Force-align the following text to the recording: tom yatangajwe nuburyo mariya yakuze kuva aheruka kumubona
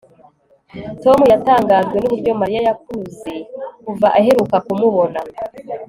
tom 1.03 1.19
yatangajwe 1.31 1.95
nuburyo 1.99 2.31
mariya 2.41 2.61
yakuze 2.69 3.33
kuva 3.85 4.07
aheruka 4.19 4.55
kumubona 4.65 5.19